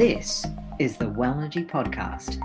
[0.00, 0.46] This
[0.78, 2.40] is the Wellnergy Podcast.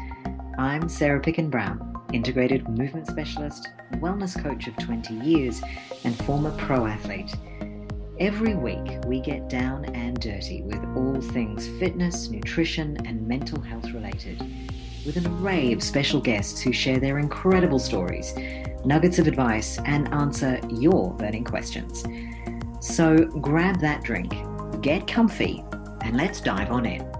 [0.57, 5.62] I'm Sarah Picken Brown, integrated movement specialist, wellness coach of 20 years,
[6.04, 7.33] and former pro athlete.
[8.20, 13.89] Every week, we get down and dirty with all things fitness, nutrition, and mental health
[13.93, 14.41] related,
[15.05, 18.35] with an array of special guests who share their incredible stories,
[18.83, 22.03] nuggets of advice, and answer your burning questions.
[22.81, 24.35] So grab that drink,
[24.81, 25.63] get comfy,
[26.01, 27.14] and let's dive on in.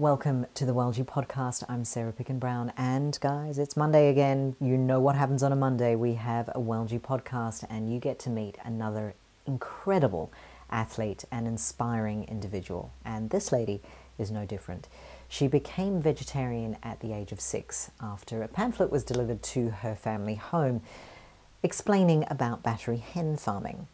[0.00, 1.62] Welcome to the Wellnergy podcast.
[1.68, 4.56] I'm Sarah Picken Brown, and guys, it's Monday again.
[4.58, 5.94] You know what happens on a Monday.
[5.94, 9.12] We have a Wellnergy podcast, and you get to meet another
[9.46, 10.32] incredible
[10.70, 12.92] athlete and inspiring individual.
[13.04, 13.82] And this lady
[14.16, 14.88] is no different.
[15.28, 19.94] She became vegetarian at the age of six after a pamphlet was delivered to her
[19.94, 20.80] family home
[21.62, 23.86] explaining about battery hen farming.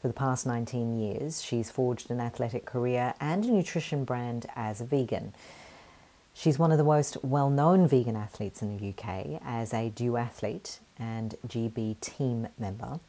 [0.00, 4.80] For the past 19 years, she's forged an athletic career and a nutrition brand as
[4.80, 5.32] a vegan.
[6.32, 10.78] She's one of the most well known vegan athletes in the UK as a duathlete
[10.98, 13.00] and GB team member,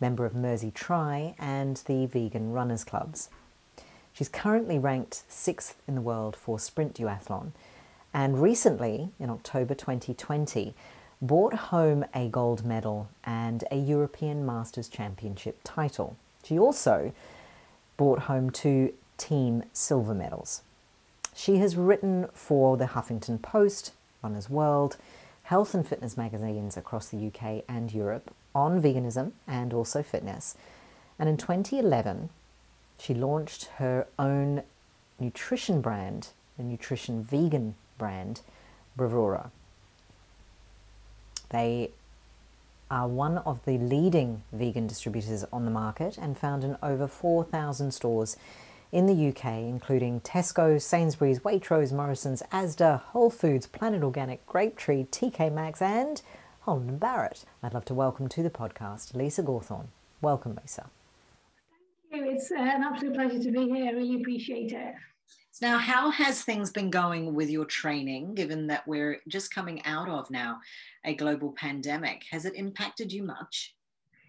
[0.00, 3.28] member of Mersey Tri and the Vegan Runners Clubs.
[4.14, 7.52] She's currently ranked sixth in the world for sprint duathlon
[8.14, 10.74] and recently, in October 2020,
[11.20, 16.16] brought home a gold medal and a European Masters Championship title.
[16.44, 17.12] She also
[17.96, 20.62] brought home two team silver medals.
[21.34, 24.96] She has written for the Huffington Post, Runner's World,
[25.44, 30.56] health and fitness magazines across the UK and Europe on veganism and also fitness.
[31.18, 32.30] And in 2011,
[32.98, 34.62] she launched her own
[35.18, 38.40] nutrition brand, a nutrition vegan brand,
[38.96, 39.50] Bravura.
[41.50, 41.90] They
[42.90, 47.92] are one of the leading vegan distributors on the market and found in over 4,000
[47.92, 48.36] stores
[48.90, 55.52] in the UK, including Tesco, Sainsbury's, Waitrose, Morrison's, Asda, Whole Foods, Planet Organic, Grapetree, TK
[55.52, 56.22] Maxx, and
[56.60, 57.44] Holland and Barrett.
[57.62, 59.88] I'd love to welcome to the podcast Lisa Gawthorne.
[60.20, 60.88] Welcome, Lisa.
[62.10, 62.30] Thank you.
[62.32, 63.88] It's uh, an absolute pleasure to be here.
[63.88, 64.94] I really appreciate it.
[65.60, 70.08] Now, how has things been going with your training, given that we're just coming out
[70.08, 70.60] of now
[71.04, 72.24] a global pandemic?
[72.30, 73.74] Has it impacted you much?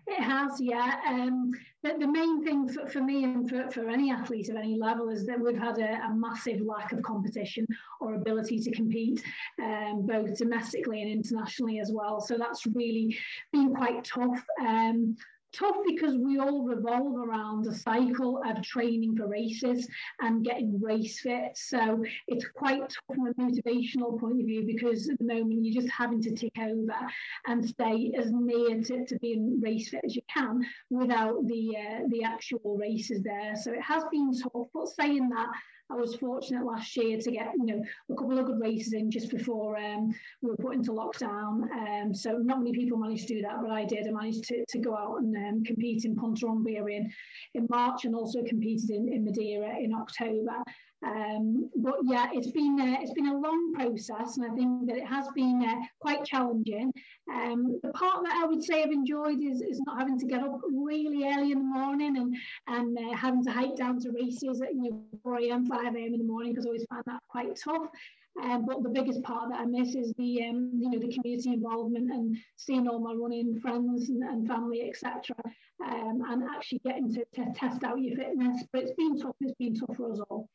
[0.08, 0.96] It has, yeah.
[1.08, 1.52] Um,
[1.84, 5.10] the, the main thing for, for me and for, for any athlete of any level
[5.10, 7.68] is that we've had a, a massive lack of competition
[8.02, 9.24] or ability to compete,
[9.62, 12.20] um, both domestically and internationally as well.
[12.20, 13.16] So that's really
[13.54, 14.44] been quite tough.
[14.60, 15.16] Um,
[15.54, 19.88] tough because we all revolve around a cycle of training for races
[20.22, 21.52] and getting race fit.
[21.56, 25.82] So it's quite tough from a motivational point of view because at the moment you're
[25.82, 26.96] just having to tick over
[27.48, 32.00] and stay as near to, to being race fit as you can without the uh,
[32.10, 33.56] the actual races there.
[33.56, 34.68] So it has been tough.
[34.74, 35.50] But saying that,
[35.92, 39.10] I was fortunate last year to get you know a couple of good races in
[39.10, 41.64] just before um, we were put into lockdown.
[41.72, 44.08] Um, so not many people managed to do that, but I did.
[44.08, 47.12] I managed to, to go out and um, compete in Punta Umbría in
[47.56, 50.64] in March and also competed in, in Madeira in October.
[51.06, 54.98] Um, but yeah, it's been uh, it's been a long process, and I think that
[54.98, 56.92] it has been uh, quite challenging.
[57.34, 60.44] Um, the part that I would say I've enjoyed is, is not having to get
[60.44, 62.36] up really early in the morning and
[62.68, 65.66] and uh, having to hike down to races at you know 4 a.m.
[65.68, 65.96] 5 a.m.
[65.96, 67.88] in the morning because I always find that quite tough.
[68.44, 71.54] Um, but the biggest part that I miss is the um, you know the community
[71.54, 75.34] involvement and seeing all my running friends and, and family etc.
[75.82, 78.66] Um, and actually getting to, to test out your fitness.
[78.74, 79.36] But it's been tough.
[79.40, 80.50] It's been tough for us all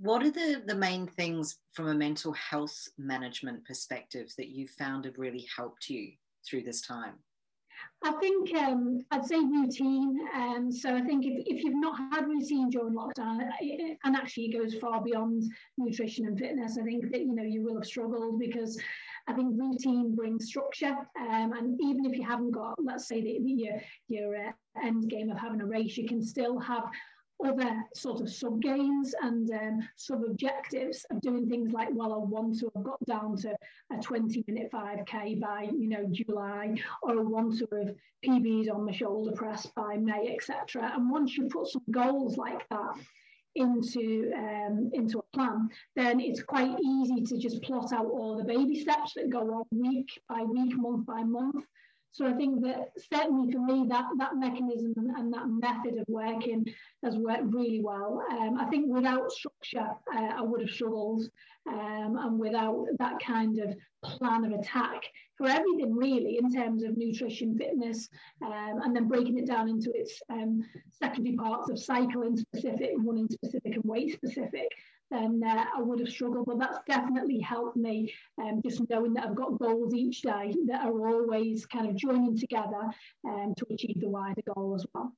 [0.00, 5.04] what are the, the main things from a mental health management perspective that you found
[5.04, 6.12] have really helped you
[6.48, 7.14] through this time?
[8.02, 10.18] I think um, I'd say routine.
[10.34, 13.46] Um, so I think if, if you've not had routine during lockdown,
[14.04, 15.44] and actually it goes far beyond
[15.76, 18.80] nutrition and fitness, I think that you know you will have struggled because
[19.28, 20.96] I think routine brings structure.
[21.18, 24.52] Um, and even if you haven't got, let's say, the, the, your your uh,
[24.82, 26.84] end game of having a race, you can still have
[27.46, 32.18] other sort of sub gains and um, sub objectives of doing things like well I
[32.18, 33.54] want to have got down to
[33.92, 37.94] a 20 minute 5k by you know July or I want to have
[38.24, 42.68] PB'd on my shoulder press by May etc and once you put some goals like
[42.68, 42.94] that
[43.56, 48.44] into um, into a plan, then it's quite easy to just plot out all the
[48.44, 51.64] baby steps that go on week by week, month by month,
[52.12, 56.64] so I think that certainly for me, that that mechanism and, that method of working
[57.04, 58.24] has worked really well.
[58.32, 61.22] Um, I think without structure, uh, I would have struggled,
[61.68, 65.04] um, and without that kind of plan of attack
[65.36, 68.08] for everything really in terms of nutrition, fitness,
[68.44, 73.28] um, and then breaking it down into its um, secondary parts of cycling specific, running
[73.30, 74.68] specific, and weight specific
[75.10, 76.46] then uh, I would have struggled.
[76.46, 80.84] But that's definitely helped me um, just knowing that I've got goals each day that
[80.84, 82.90] are always kind of joining together
[83.26, 85.12] um, to achieve the wider goal as well.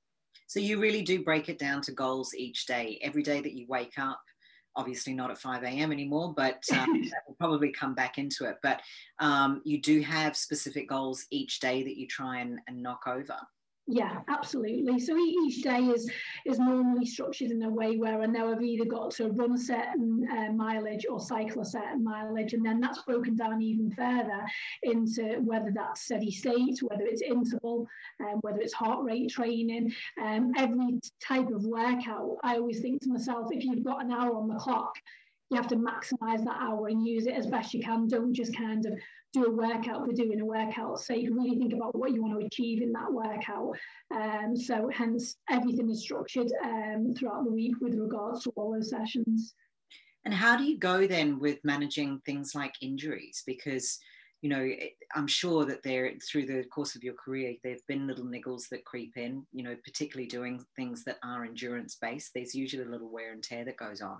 [0.46, 2.98] So you really do break it down to goals each day.
[3.02, 4.20] Every day that you wake up,
[4.76, 5.92] obviously not at 5 a.m.
[5.92, 8.56] anymore, but um, that will probably come back into it.
[8.62, 8.80] But
[9.18, 13.36] um, you do have specific goals each day that you try and, and knock over.
[13.88, 15.00] Yeah, absolutely.
[15.00, 16.08] So each day is
[16.46, 19.58] is normally structured in a way where I know I've either got to run a
[19.58, 24.46] certain uh, mileage or cycle a certain mileage, and then that's broken down even further
[24.84, 27.88] into whether that's steady state, whether it's interval,
[28.20, 29.92] um, whether it's heart rate training.
[30.22, 34.36] Um, every type of workout, I always think to myself, if you've got an hour
[34.36, 34.94] on the clock,
[35.50, 38.06] you have to maximize that hour and use it as best you can.
[38.06, 38.94] Don't just kind of
[39.32, 41.00] do a workout for doing a workout.
[41.00, 43.76] So you can really think about what you want to achieve in that workout.
[44.14, 48.90] Um, so hence everything is structured um, throughout the week with regards to all those
[48.90, 49.54] sessions.
[50.24, 53.42] And how do you go then with managing things like injuries?
[53.46, 53.98] Because
[54.42, 54.68] you know,
[55.14, 58.68] I'm sure that there, through the course of your career, there have been little niggles
[58.70, 62.32] that creep in, you know, particularly doing things that are endurance based.
[62.34, 64.18] There's usually a little wear and tear that goes on.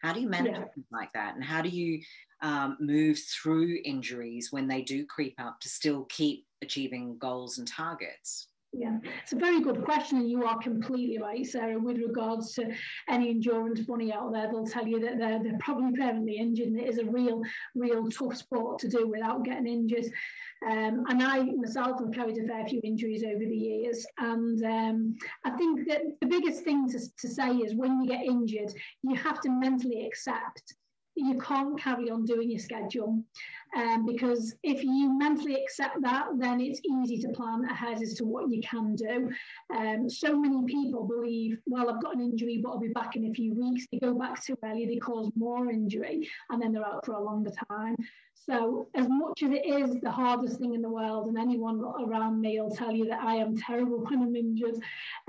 [0.00, 0.64] How do you manage yeah.
[0.74, 1.34] things like that?
[1.34, 2.00] And how do you
[2.40, 7.68] um, move through injuries when they do creep up to still keep achieving goals and
[7.68, 8.48] targets?
[8.78, 11.80] Yeah, it's a very good question, and you are completely right, Sarah.
[11.80, 12.72] With regards to
[13.08, 16.78] any endurance bunny out there, they'll tell you that they're, they're probably permanently injured, and
[16.78, 17.42] it is a real,
[17.74, 20.04] real tough sport to do without getting injured.
[20.64, 25.16] Um, and I myself have carried a fair few injuries over the years, and um,
[25.44, 28.72] I think that the biggest thing to, to say is when you get injured,
[29.02, 30.74] you have to mentally accept
[31.18, 33.22] you can't carry on doing your schedule.
[33.76, 38.24] Um, because if you mentally accept that, then it's easy to plan ahead as to
[38.24, 39.30] what you can do.
[39.76, 43.26] Um, so many people believe, well, I've got an injury, but I'll be back in
[43.26, 43.86] a few weeks.
[43.92, 47.22] They go back too early, they cause more injury, and then they're out for a
[47.22, 47.96] longer time.
[48.48, 52.40] So, as much as it is the hardest thing in the world, and anyone around
[52.40, 54.76] me will tell you that I am terrible when I'm injured,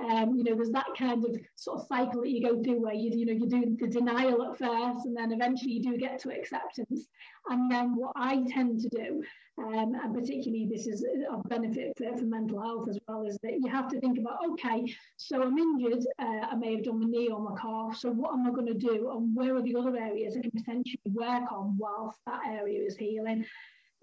[0.10, 2.94] um, you know, there's that kind of sort of cycle that you go through where
[2.94, 6.20] you, you know, you do the denial at first, and then eventually you do get
[6.20, 7.08] to acceptance.
[7.50, 9.22] And then what I tend to do
[9.60, 13.60] um, and particularly this is of benefit for, for, mental health as well, is that
[13.60, 14.86] you have to think about, okay,
[15.18, 18.34] so I'm injured, uh, I may have done my knee or my calf, so what
[18.34, 21.52] am I going to do and where are the other areas I can potentially work
[21.52, 23.46] on whilst that area is healing?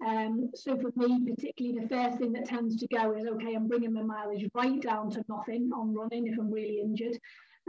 [0.05, 3.67] Um, so for me, particularly the first thing that tends to go is, okay, I'm
[3.67, 7.17] bringing my mileage right down to nothing on running if I'm really injured.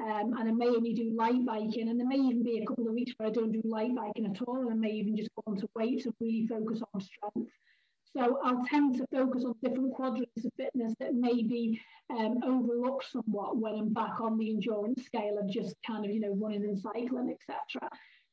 [0.00, 2.86] Um, and I may only do light biking, and there may even be a couple
[2.86, 5.30] of weeks where I don't do light biking at all, and I may even just
[5.34, 7.50] go on to weights and really focus on strength.
[8.18, 11.80] So I'll tend to focus on different quadrants of fitness that may be
[12.10, 16.18] um, overlooked somewhat when I'm back on the endurance scale of just kind of, you
[16.18, 17.88] know, running and cycling, etc.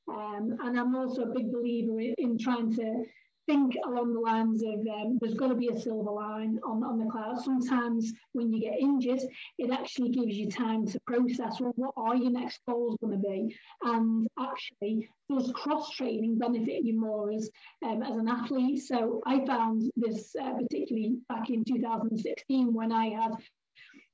[0.08, 3.04] Um, and I'm also a big believer in, in trying to
[3.46, 7.00] think along the lines of um, there's got to be a silver line on, on
[7.00, 7.42] the cloud.
[7.42, 9.20] Sometimes when you get injured,
[9.58, 13.28] it actually gives you time to process well, what are your next goals going to
[13.28, 13.56] be?
[13.84, 17.50] And actually, does cross training benefit you more as,
[17.86, 18.84] um, as an athlete?
[18.84, 23.32] So I found this uh, particularly back in 2016 when I had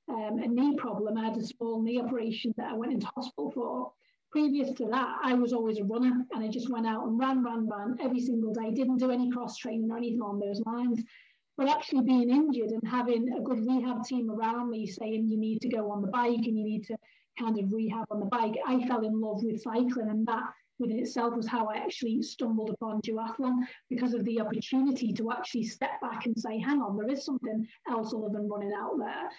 [0.10, 1.18] um, a knee problem.
[1.18, 3.92] I had a small knee operation that I went into hospital for
[4.32, 7.44] previous to that, I was always a runner and I just went out and ran,
[7.44, 11.02] ran, ran every single day, didn't do any cross training or anything on those lines.
[11.58, 15.62] But actually being injured and having a good rehab team around me saying you need
[15.62, 16.96] to go on the bike and you need to
[17.38, 20.44] kind of rehab on the bike, I fell in love with cycling and that
[20.82, 23.60] within itself was how I actually stumbled upon duathlon
[23.90, 27.66] because of the opportunity to actually step back and say, hang on, there is something
[27.90, 29.30] else other than running out there.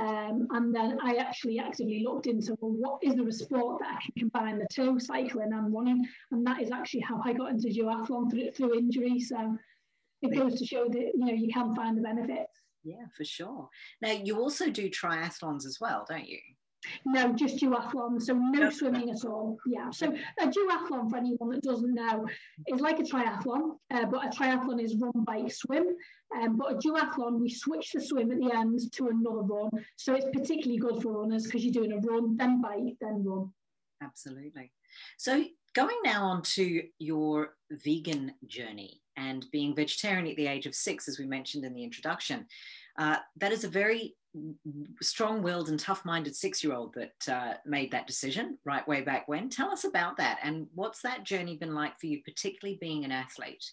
[0.00, 3.98] Um, and then I actually actively looked into, well, what is there a sport that
[3.98, 6.06] I can combine the two, cycling and running?
[6.30, 9.20] And that is actually how I got into duathlon through, through injury.
[9.20, 9.58] So
[10.22, 12.52] it goes to show that, you know, you can find the benefits.
[12.84, 13.68] Yeah, for sure.
[14.00, 16.38] Now, you also do triathlons as well, don't you?
[17.04, 19.58] No, just duathlon, so no swimming at all.
[19.66, 22.26] Yeah, so a duathlon, for anyone that doesn't know,
[22.66, 25.96] is like a triathlon, uh, but a triathlon is run, bike, swim.
[26.36, 29.70] Um, but a duathlon, we switch the swim at the end to another run.
[29.96, 33.52] So it's particularly good for runners because you're doing a run, then bike, then run.
[34.02, 34.72] Absolutely.
[35.18, 40.74] So going now on to your vegan journey and being vegetarian at the age of
[40.74, 42.46] six, as we mentioned in the introduction,
[42.98, 44.14] uh, that is a very
[45.00, 49.48] strong-willed and tough-minded six-year-old that uh, made that decision right way back when.
[49.48, 53.12] Tell us about that and what's that journey been like for you, particularly being an
[53.12, 53.64] athlete?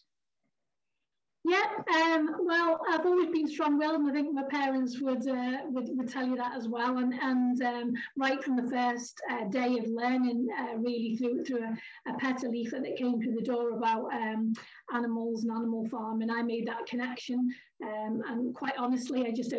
[1.46, 1.64] Yeah,
[1.96, 6.12] um, well, I've always been strong-willed, and I think my parents would uh, would, would
[6.12, 6.98] tell you that as well.
[6.98, 11.64] And and um, right from the first uh, day of learning, uh, really through through
[11.64, 14.54] a, a PETA leaflet that came through the door about um,
[14.94, 17.50] animals and animal farming, I made that connection.
[17.82, 19.54] Um, and quite honestly, I just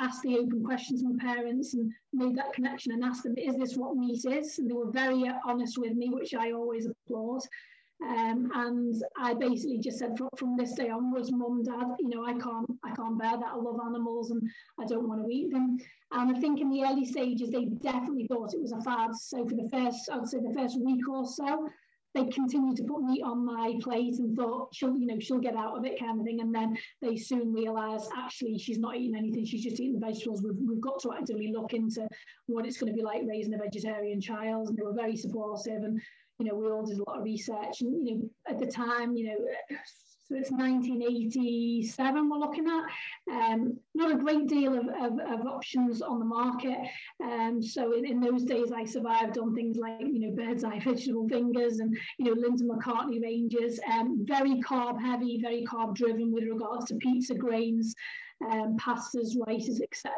[0.00, 3.56] asked the open questions to my parents and made that connection and asked them, "Is
[3.56, 7.42] this what meat is?" And they were very honest with me, which I always applaud.
[8.02, 12.24] Um, and I basically just said from, from this day onwards, mum, dad, you know,
[12.24, 13.52] I can't, I can't bear that.
[13.52, 14.42] I love animals and
[14.78, 15.78] I don't want to eat them.
[16.12, 19.14] And I think in the early stages, they definitely thought it was a fad.
[19.14, 21.68] So for the first, I'd say the first week or so,
[22.16, 25.54] they continued to put meat on my plate and thought she'll, you know, she'll get
[25.54, 26.40] out of it kind of thing.
[26.40, 30.42] And then they soon realised actually she's not eating anything, she's just eating the vegetables.
[30.42, 32.08] We've, we've got to actively look into
[32.46, 34.68] what it's going to be like raising a vegetarian child.
[34.68, 36.00] And they were very supportive and
[36.38, 39.16] you know, we all did a lot of research and, you know, at the time,
[39.16, 39.36] you know,
[40.28, 42.84] so it's 1987 we're looking at.
[43.32, 46.78] Um, not a great deal of, of, of options on the market.
[47.22, 50.80] Um, so in, in, those days I survived on things like, you know, Birds Eye
[50.84, 56.32] vegetable fingers and, you know, Linda McCartney ranges, um, very carb heavy, very carb driven
[56.32, 57.94] with regards to pizza grains,
[58.50, 60.12] um, pastas, rices, etc.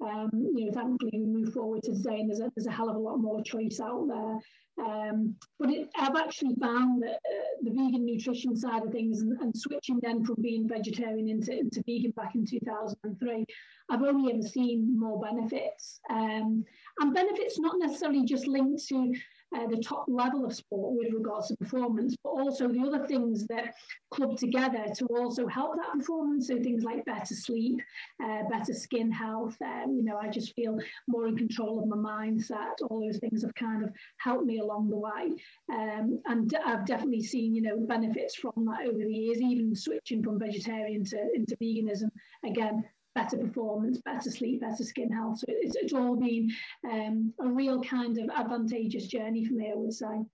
[0.00, 2.90] Um, you know, thankfully we move forward to today and there's a, there's a hell
[2.90, 4.38] of a lot more choice out there.
[4.78, 9.32] Um, but it, I've actually found that uh, the vegan nutrition side of things and,
[9.40, 13.46] and, switching then from being vegetarian into, into vegan back in 2003,
[13.88, 16.00] I've only ever seen more benefits.
[16.10, 16.62] Um,
[17.00, 19.14] and benefits not necessarily just linked to
[19.54, 23.46] uh, the top level of sport with regards to performance, but also the other things
[23.46, 23.74] that
[24.10, 26.48] club together to also help that performance.
[26.48, 27.80] So things like better sleep,
[28.22, 29.56] uh, better skin health.
[29.62, 32.74] Um, you know, I just feel more in control of my mindset.
[32.88, 35.36] All those things have kind of helped me along the way.
[35.72, 40.22] Um, and I've definitely seen, you know, benefits from that over the years, even switching
[40.22, 42.10] from vegetarian to into veganism.
[42.44, 42.84] Again,
[43.16, 45.38] better performance, better sleep, better skin health.
[45.38, 46.52] So it's, it's all been
[46.88, 50.24] um, a real kind of advantageous journey for me, I would say.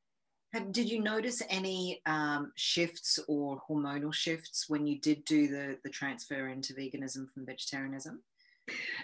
[0.72, 5.88] Did you notice any um, shifts or hormonal shifts when you did do the, the
[5.88, 8.20] transfer into veganism from vegetarianism?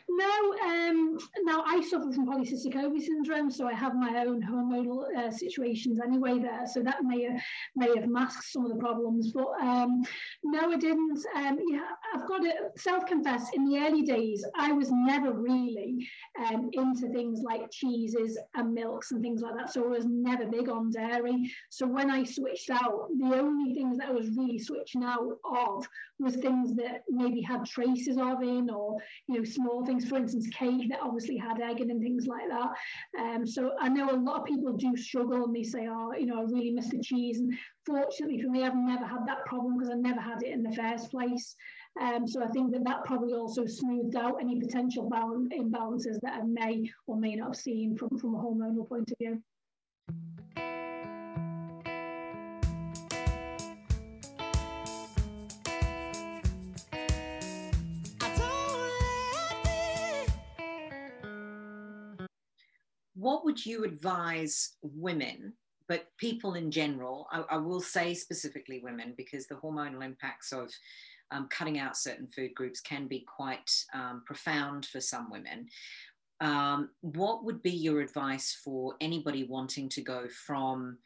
[0.09, 5.05] No, um, now I suffer from polycystic ovary syndrome, so I have my own hormonal
[5.17, 6.67] uh, situations anyway there.
[6.67, 7.41] So that may have,
[7.77, 10.03] may have masked some of the problems, but um,
[10.45, 11.19] no, I didn't.
[11.37, 13.51] Um, yeah, I've got to self-confess.
[13.53, 16.09] In the early days, I was never really
[16.47, 19.73] um, into things like cheeses and milks and things like that.
[19.73, 21.53] So I was never big on dairy.
[21.69, 25.87] So when I switched out, the only things that I was really switching out of
[26.19, 30.49] was things that maybe had traces of in, or you know small things, for instance,
[30.49, 32.71] cake that obviously had egg in and things like that.
[33.21, 36.27] Um, so I know a lot of people do struggle and they say, oh, you
[36.27, 37.39] know, I really miss the cheese.
[37.41, 37.53] And
[37.87, 40.75] fortunately for me, I've never had that problem because I never had it in the
[40.75, 41.55] first place.
[42.01, 46.35] Um, so I think that that probably also smoothed out any potential balance, imbalances that
[46.35, 49.43] I may or may not have seen from, from a hormonal point of view.
[63.19, 65.53] What would you advise women,
[65.89, 67.27] but people in general?
[67.33, 70.71] I, I will say specifically women because the hormonal impacts of
[71.31, 75.69] um, cutting out certain food groups can be quite um, profound for some women.
[76.41, 80.99] Um, what would be your advice for anybody wanting to go from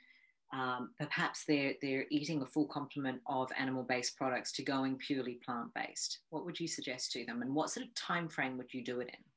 [0.53, 6.19] um, perhaps they're, they're eating a full complement of animal-based products to going purely plant-based?
[6.29, 9.01] What would you suggest to them, and what sort of time frame would you do
[9.01, 9.32] it in?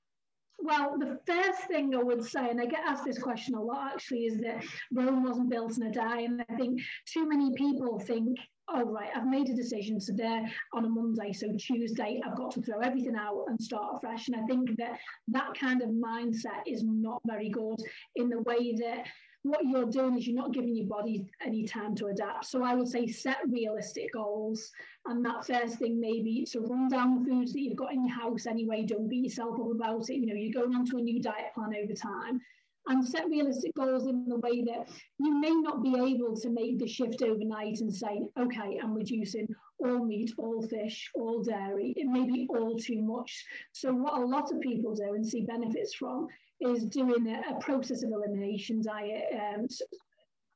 [0.57, 3.93] Well, the first thing I would say, and I get asked this question a lot
[3.93, 6.25] actually, is that Rome wasn't built in a day.
[6.25, 10.43] And I think too many people think, oh, right, I've made a decision today
[10.73, 14.27] on a Monday, so Tuesday, I've got to throw everything out and start afresh.
[14.27, 14.97] And I think that
[15.27, 17.79] that kind of mindset is not very good
[18.15, 19.05] in the way that
[19.45, 22.45] what you're doing is you're not giving your body any time to adapt.
[22.45, 24.71] So I would say set realistic goals.
[25.05, 28.15] And that first thing maybe to run down the foods that you've got in your
[28.15, 28.85] house anyway.
[28.85, 30.15] Don't beat yourself up about it.
[30.15, 32.41] You know, you're going onto a new diet plan over time.
[32.87, 34.87] And set realistic goals in the way that
[35.17, 39.47] you may not be able to make the shift overnight and say, okay, I'm reducing
[39.79, 41.93] all meat, all fish, all dairy.
[41.97, 43.43] It may be all too much.
[43.71, 46.27] So, what a lot of people do and see benefits from
[46.61, 49.67] is doing a, a process of elimination diet um,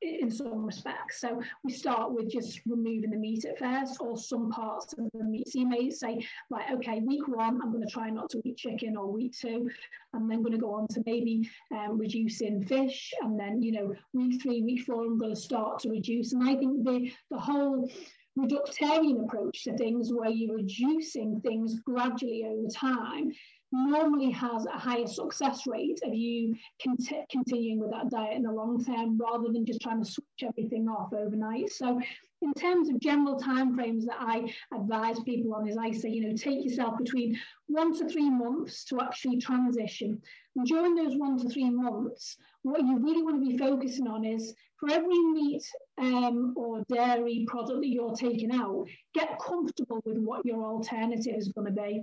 [0.02, 1.20] in some respects.
[1.20, 5.24] So we start with just removing the meat at first or some parts of the
[5.24, 5.48] meat.
[5.48, 8.56] So you may say, right, okay, week one, I'm going to try not to eat
[8.56, 9.68] chicken or week two.
[10.14, 13.12] I'm then going to go on to maybe um, reducing fish.
[13.22, 16.32] And then, you know, week three, week four, I'm going to start to reduce.
[16.32, 17.90] And I think the, the whole
[18.38, 23.32] reductarian approach to things where you're reducing things gradually over time
[23.72, 28.50] normally has a higher success rate of you cont- continuing with that diet in the
[28.50, 31.70] long term rather than just trying to switch everything off overnight.
[31.70, 32.00] So
[32.42, 36.36] in terms of general timeframes that I advise people on is I say, you know,
[36.36, 40.20] take yourself between one to three months to actually transition.
[40.56, 44.24] And during those one to three months, what you really want to be focusing on
[44.24, 45.62] is for every meat
[45.98, 51.52] um, or dairy product that you're taking out, get comfortable with what your alternative is
[51.52, 52.02] going to be.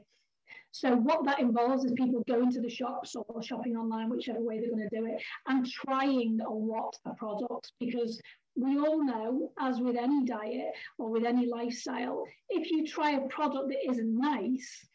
[0.71, 4.59] So what that involves is people going to the shops or shopping online, whichever way
[4.59, 8.21] they're going to do it, and trying a lot of products because
[8.55, 13.27] we all know, as with any diet or with any lifestyle, if you try a
[13.27, 14.85] product that isn't nice,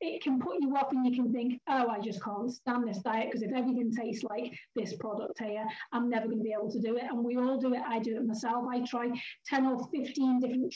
[0.00, 2.98] it can put you off and you can think, oh, I just can't stand this
[2.98, 6.70] diet because if everything tastes like this product here, I'm never going to be able
[6.70, 7.04] to do it.
[7.04, 7.82] And we all do it.
[7.86, 8.64] I do it myself.
[8.70, 9.10] I try
[9.46, 10.74] 10 or 15 different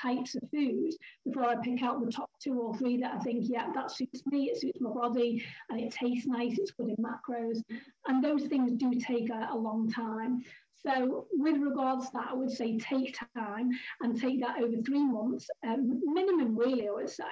[0.00, 0.92] types of food
[1.24, 4.22] before I pick out the top two or three that I think, yeah, that suits
[4.26, 7.62] me, it suits my body, and it tastes nice, it's good in macros.
[8.06, 10.42] And those things do take a, a long time.
[10.84, 13.70] So with regards to that, I would say take time
[14.00, 17.24] and take that over three months, um, minimum really, I would say,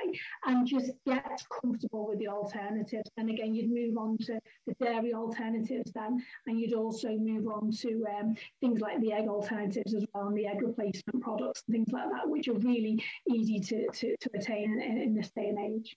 [0.47, 3.11] and just get comfortable with the alternatives.
[3.17, 7.73] And again, you'd move on to the dairy alternatives then, and you'd also move on
[7.83, 11.75] to um, things like the egg alternatives as well, and the egg replacement products and
[11.75, 15.49] things like that, which are really easy to, to, to attain in, in this day
[15.49, 15.97] and age.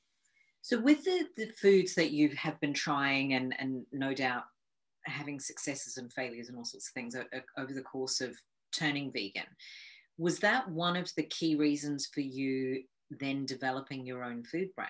[0.61, 4.45] So with the, the foods that you have been trying and, and no doubt
[5.05, 7.15] having successes and failures and all sorts of things
[7.57, 8.35] over the course of
[8.71, 9.47] turning vegan.
[10.17, 14.89] Was that one of the key reasons for you then developing your own food brand?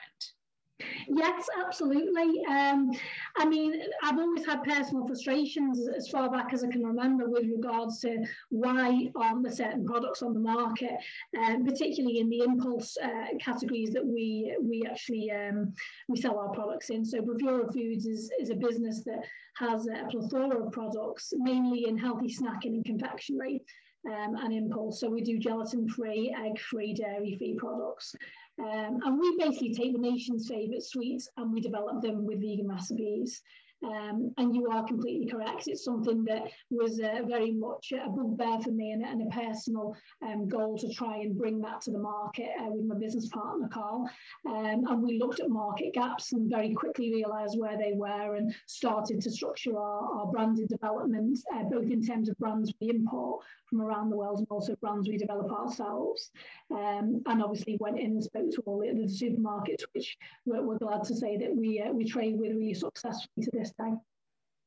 [1.08, 2.46] Yes, absolutely.
[2.46, 2.92] Um,
[3.38, 7.46] I mean, I've always had personal frustrations as far back as I can remember with
[7.46, 10.94] regards to why aren't there certain products on the market,
[11.38, 15.74] um, particularly in the impulse uh, categories that we we actually um,
[16.08, 17.06] we sell our products in.
[17.06, 19.24] So Bravura Foods is, is a business that
[19.58, 23.62] has a plethora of products, mainly in healthy snacking and confectionery.
[24.06, 25.00] Um, and impulse.
[25.00, 28.14] So we do gelatin free, egg free, dairy free products.
[28.60, 32.68] Um, and we basically take the nation's favourite sweets and we develop them with vegan
[32.68, 33.42] recipes.
[33.84, 35.68] Um, and you are completely correct.
[35.68, 39.96] It's something that was uh, very much a bugbear for me and, and a personal
[40.26, 43.68] um, goal to try and bring that to the market uh, with my business partner,
[43.72, 44.10] Carl.
[44.48, 48.54] Um, and we looked at market gaps and very quickly realised where they were and
[48.68, 53.44] started to structure our, our branded development, uh, both in terms of brands we import
[53.70, 56.32] from around the world and also brands we develop ourselves.
[56.72, 60.78] Um, and obviously went in and spoke to all the, the supermarkets, which we're, we're,
[60.78, 63.73] glad to say that we, uh, we trade with really successfully to this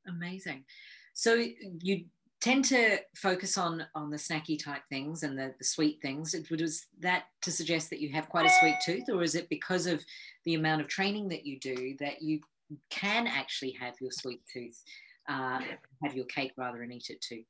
[0.07, 0.65] Amazing.
[1.15, 1.45] So
[1.81, 2.05] you
[2.41, 6.35] tend to focus on on the snacky type things and the, the sweet things.
[6.51, 9.87] Was that to suggest that you have quite a sweet tooth, or is it because
[9.87, 10.05] of
[10.45, 12.41] the amount of training that you do that you
[12.91, 14.83] can actually have your sweet tooth,
[15.29, 15.61] uh,
[16.03, 17.43] have your cake rather, and eat it too?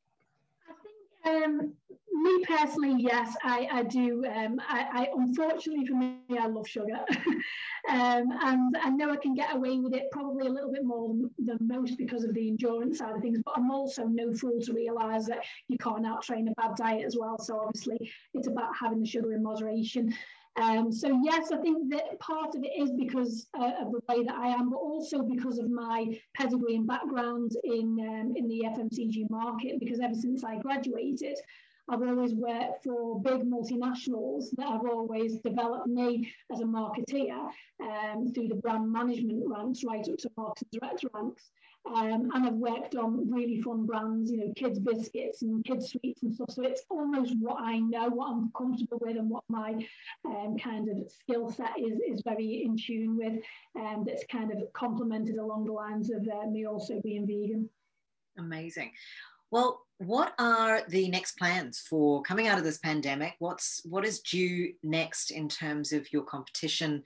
[1.26, 1.72] Um,
[2.12, 4.24] me personally, yes, I, I do.
[4.24, 7.00] Um, I, I, unfortunately for me, I love sugar,
[7.88, 11.14] um, and I know I can get away with it probably a little bit more
[11.38, 13.40] than, most because of the endurance side of things.
[13.44, 17.04] But I'm also no fool to realise that you can't out train a bad diet
[17.04, 17.38] as well.
[17.38, 20.14] So obviously, it's about having the sugar in moderation.
[20.56, 24.24] Um, so yes, I think that part of it is because uh, of the way
[24.24, 28.62] that I am, but also because of my pedigree and background in um, in the
[28.64, 29.78] FMCG market.
[29.78, 31.36] Because ever since I graduated,
[31.88, 37.48] I've always worked for big multinationals that have always developed me as a marketeer
[37.80, 41.50] um, through the brand management ranks right up to marketing director ranks.
[41.94, 46.22] Um, and I've worked on really fun brands, you know, kids biscuits and kids sweets
[46.24, 46.50] and stuff.
[46.50, 49.86] So it's almost what I know, what I'm comfortable with, and what my
[50.24, 53.40] um, kind of skill set is is very in tune with.
[53.78, 57.70] Um, that's kind of complemented along the lines of uh, me also being vegan.
[58.36, 58.90] Amazing.
[59.56, 63.36] Well, what are the next plans for coming out of this pandemic?
[63.38, 67.02] What's what is due next in terms of your competition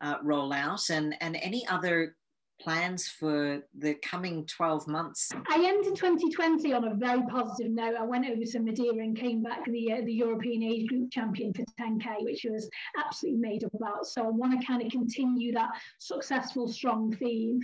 [0.00, 2.16] uh, rollout and and any other
[2.60, 5.30] plans for the coming 12 months?
[5.48, 7.94] I ended 2020 on a very positive note.
[7.98, 11.52] I went over to Madeira and came back the, uh, the European age group champion
[11.52, 14.06] for 10K, which was absolutely made up about.
[14.06, 17.60] So I want to kind of continue that successful, strong theme.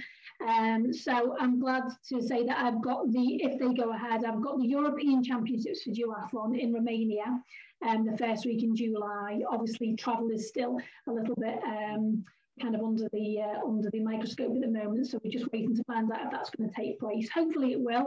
[0.47, 4.43] Um, so I'm glad to say that I've got the, if they go ahead, I've
[4.43, 7.43] got the European Championships for duathlon in Romania
[7.87, 9.41] um, the first week in July.
[9.51, 12.25] Obviously, travel is still a little bit um,
[12.61, 15.07] kind of under the uh, under the microscope at the moment.
[15.07, 17.29] So we're just waiting to find out if that's going to take place.
[17.31, 18.07] Hopefully it will.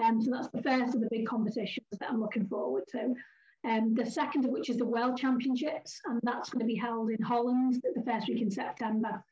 [0.00, 3.14] Um, so that's the first of the big competitions that I'm looking forward to.
[3.64, 7.10] Um, the second of which is the World Championships, and that's going to be held
[7.10, 9.22] in Holland the first week in September.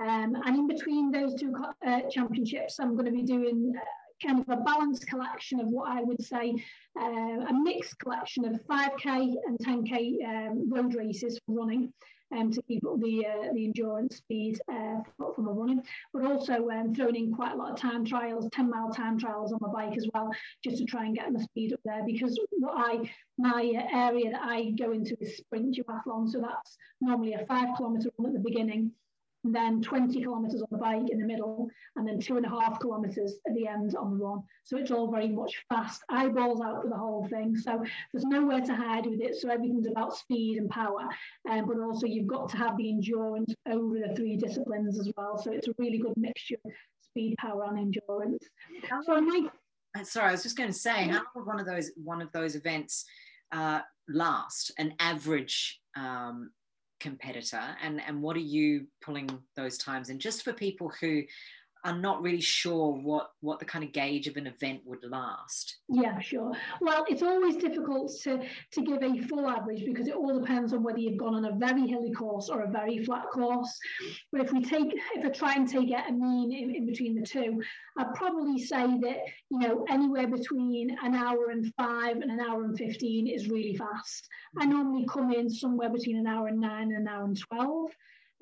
[0.00, 1.54] Um, and in between those two
[1.86, 5.90] uh, championships, I'm going to be doing uh, kind of a balanced collection of what
[5.90, 6.54] I would say
[6.98, 7.04] uh,
[7.48, 11.92] a mixed collection of 5k and 10k um, road races for running
[12.32, 15.82] um, to keep up the uh, the endurance speed uh, from a running,
[16.12, 19.52] but also um, throwing in quite a lot of time trials, 10 mile time trials
[19.52, 20.30] on my bike as well,
[20.62, 22.02] just to try and get my speed up there.
[22.06, 27.34] Because what I my area that I go into is sprint duathlon, so that's normally
[27.34, 28.92] a five kilometre run at the beginning,
[29.44, 32.48] and then 20 kilometers on the bike in the middle, and then two and a
[32.48, 34.42] half kilometers at the end on the run.
[34.64, 37.56] So it's all very much fast, eyeballs out for the whole thing.
[37.56, 39.36] So there's nowhere to hide with it.
[39.36, 41.08] So everything's about speed and power,
[41.50, 45.38] um, but also you've got to have the endurance over the three disciplines as well.
[45.38, 48.44] So it's a really good mixture of speed, power, and endurance.
[49.04, 49.48] So my,
[50.02, 52.56] sorry, I was just going to say, how long one of those one of those
[52.56, 53.04] events
[53.52, 54.72] uh, last?
[54.78, 56.50] An average um,
[57.00, 57.76] competitor?
[57.82, 61.22] And and what are you pulling those times and just for people who
[61.84, 65.78] are not really sure what what the kind of gauge of an event would last.
[65.88, 66.52] Yeah sure.
[66.80, 70.82] Well it's always difficult to to give a full average because it all depends on
[70.82, 73.78] whether you've gone on a very hilly course or a very flat course.
[74.32, 77.26] But if we take if i try and take a mean in, in between the
[77.26, 77.62] two
[77.98, 79.18] i'd probably say that
[79.50, 83.76] you know anywhere between an hour and five and an hour and 15 is really
[83.76, 84.28] fast.
[84.58, 87.90] I normally come in somewhere between an hour and nine and an hour and 12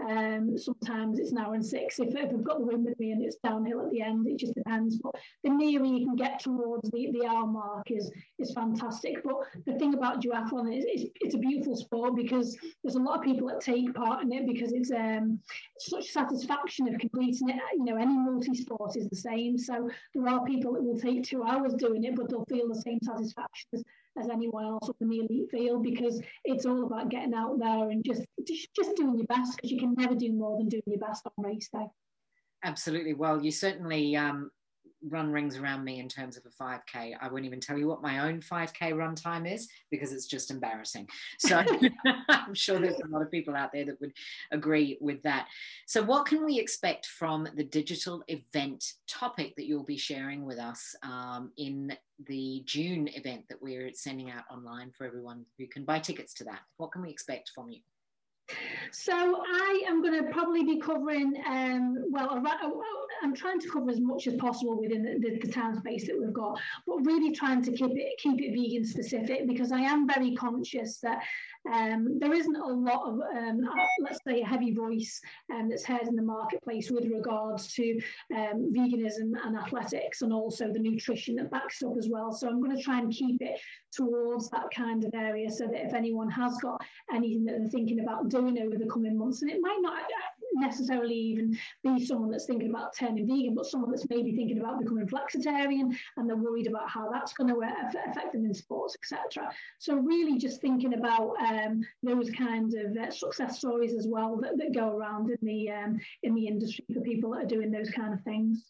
[0.01, 3.13] um, sometimes it's an hour and six if, if I've got the wind with me
[3.13, 4.99] and it's downhill at the end, it just depends.
[4.99, 9.23] But the nearer you can get towards the, the hour mark is is fantastic.
[9.25, 13.19] But the thing about duathlon is it's, it's a beautiful sport because there's a lot
[13.19, 15.41] of people that take part in it because it's um,
[15.79, 17.57] such satisfaction of completing it.
[17.75, 19.59] You know, any multi-sport is the same.
[19.59, 22.83] So there are people that will take two hours doing it, but they'll feel the
[22.83, 23.85] same satisfaction as
[24.21, 28.05] as anyone else in the elite field because it's all about getting out there and
[28.05, 30.99] just just, just doing your best because you can never do more than doing your
[30.99, 31.87] best on race day.
[32.65, 33.15] Absolutely.
[33.15, 34.51] Well, you certainly um,
[35.09, 38.03] run rings around me in terms of a 5k i won't even tell you what
[38.03, 41.09] my own 5k run time is because it's just embarrassing.
[41.39, 41.63] So
[42.29, 44.13] i'm sure there's a lot of people out there that would
[44.53, 45.47] agree with that.
[45.87, 50.59] So what can we expect from the digital event topic that you'll be sharing with
[50.59, 55.85] us um, in the june event that we're sending out online for everyone who can
[55.85, 56.61] buy tickets to that?
[56.77, 57.81] What can we expect from you?
[58.93, 62.43] So I am going to probably be covering, um, well,
[63.23, 66.19] I'm trying to cover as much as possible within the, the, the, time space that
[66.19, 70.07] we've got, but really trying to keep it keep it vegan specific because I am
[70.07, 71.23] very conscious that
[71.73, 73.69] um, there isn't a lot of, um,
[74.01, 75.21] let's say, a heavy voice
[75.53, 78.01] um, that's heard in the marketplace with regards to
[78.35, 82.33] um, veganism and athletics and also the nutrition that backs up as well.
[82.33, 83.61] So I'm going to try and keep it
[83.93, 86.81] towards that kind of area so that if anyone has got
[87.13, 89.99] anything that they're thinking about doing over the coming months, and it might not
[90.55, 94.79] necessarily even be someone that's thinking about turning vegan, but someone that's maybe thinking about
[94.79, 97.61] becoming flexitarian and they're worried about how that's going to
[98.11, 99.51] affect them in sports, etc.
[99.79, 104.59] So really just thinking about um, those kind of uh, success stories as well that,
[104.59, 107.91] that go around in the um, in the industry for people that are doing those
[107.91, 108.65] kind of things.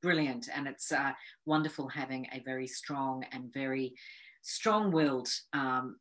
[0.00, 0.48] Brilliant.
[0.54, 1.12] And it's uh,
[1.44, 3.94] wonderful having a very strong and very
[4.44, 5.96] strong-willed um,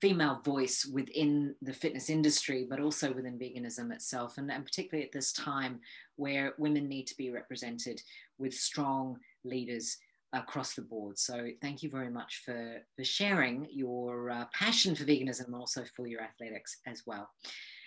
[0.00, 5.12] female voice within the fitness industry, but also within veganism itself, and, and particularly at
[5.12, 5.80] this time
[6.16, 8.00] where women need to be represented
[8.38, 9.96] with strong leaders
[10.34, 11.18] across the board.
[11.18, 15.84] So thank you very much for, for sharing your uh, passion for veganism and also
[15.96, 17.28] for your athletics as well.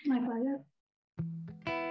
[0.04, 1.85] My pleasure.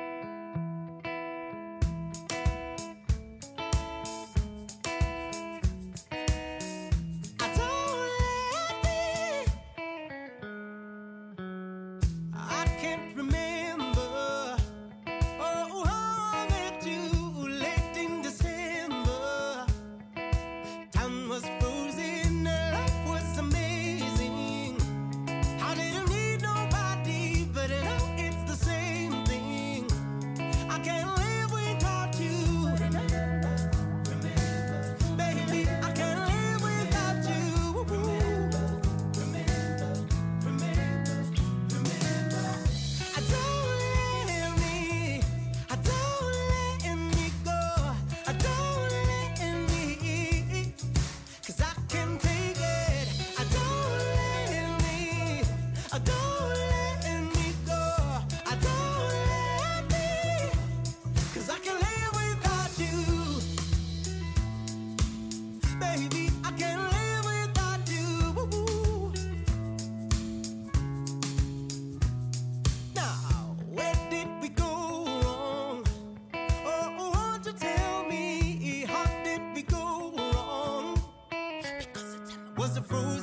[82.75, 83.14] the rule.